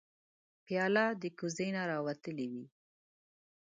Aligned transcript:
پیاله 0.65 1.05
د 1.21 1.23
کوزې 1.37 1.67
نه 1.75 1.83
راوتلې 1.91 2.45
وي. 2.51 2.65